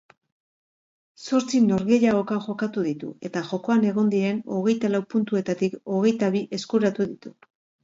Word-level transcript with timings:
Zortzi 1.25 1.59
norgehiagoka 1.65 2.37
jokatu 2.45 2.87
ditu 2.87 3.11
eta 3.29 3.45
jokoan 3.51 3.87
egon 3.91 4.11
diren 4.15 4.41
hogeitalau 4.57 5.05
puntuetatik 5.15 5.79
hogeitabi 6.01 6.45
eskuratu 6.61 7.11
ditu. 7.15 7.37